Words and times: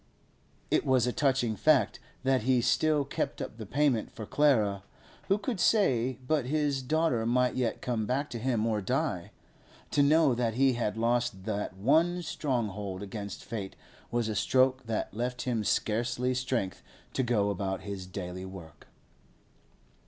It 0.71 0.83
was 0.83 1.05
a 1.05 1.13
touching 1.13 1.55
fact 1.55 1.99
that 2.23 2.41
he 2.41 2.59
still 2.59 3.05
kept 3.05 3.39
up 3.39 3.57
the 3.57 3.67
payment 3.67 4.09
for 4.11 4.25
Clara; 4.25 4.81
who 5.27 5.37
could 5.37 5.59
say 5.59 6.17
but 6.25 6.45
his 6.47 6.81
daughter 6.81 7.23
might 7.27 7.53
yet 7.53 7.83
come 7.83 8.07
back 8.07 8.27
to 8.31 8.39
him 8.39 8.63
to 8.63 8.81
die? 8.81 9.29
To 9.91 10.01
know 10.01 10.33
that 10.33 10.55
he 10.55 10.73
had 10.73 10.97
lost 10.97 11.43
that 11.45 11.77
one 11.77 12.23
stronghold 12.23 13.03
against 13.03 13.45
fate 13.45 13.75
was 14.09 14.27
a 14.27 14.33
stroke 14.33 14.87
that 14.87 15.13
left 15.13 15.43
him 15.43 15.63
scarcely 15.63 16.33
strength 16.33 16.81
to 17.13 17.21
go 17.21 17.51
about 17.51 17.81
his 17.81 18.07
daily 18.07 18.43
work. 18.43 18.87